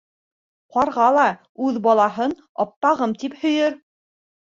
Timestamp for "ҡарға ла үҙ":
0.77-1.79